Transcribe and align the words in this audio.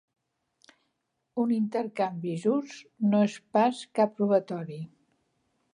Un 1.43 1.53
intercanvi 1.57 2.33
just 2.47 2.81
no 3.13 3.23
és 3.29 3.39
pas 3.59 3.87
cap 4.01 4.19
robatori. 4.25 4.85